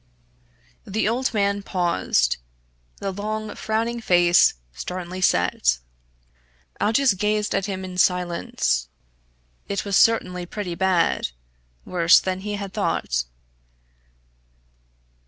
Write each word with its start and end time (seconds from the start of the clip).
The 0.83 1.07
old 1.07 1.31
man 1.31 1.61
paused, 1.61 2.37
the 2.97 3.11
long 3.11 3.53
frowning 3.53 3.99
face 4.01 4.55
sternly 4.73 5.21
set. 5.21 5.77
Aldous 6.79 7.13
gazed 7.13 7.53
at 7.53 7.67
him 7.67 7.85
in 7.85 7.99
silence. 7.99 8.87
It 9.67 9.85
was 9.85 9.95
certainly 9.95 10.47
pretty 10.47 10.73
bad 10.73 11.27
worse 11.85 12.19
than 12.19 12.39
he 12.39 12.53
had 12.55 12.73
thought. 12.73 13.25